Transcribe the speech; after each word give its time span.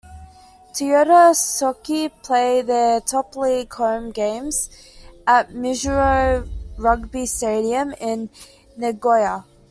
Toyota 0.73 1.29
Shokki 1.35 2.09
play 2.23 2.63
their 2.63 2.99
Top 3.01 3.35
League 3.35 3.71
home 3.75 4.09
games 4.09 4.67
at 5.27 5.51
Mizuho 5.51 6.49
Rugby 6.79 7.27
Stadium 7.27 7.91
in 7.99 8.31
Nagoya. 8.75 9.45